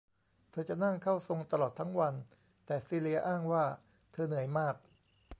[0.51, 2.13] เธอจะนั่งเข้าทรงตลอดทั้งวัน
[2.65, 3.63] แต่ซีเลียอ้างว่า
[4.11, 4.75] เธอเหนื่อยมาก